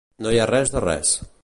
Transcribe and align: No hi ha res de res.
No 0.25 0.31
hi 0.35 0.39
ha 0.39 0.47
res 0.53 0.73
de 0.77 0.83
res. 0.87 1.15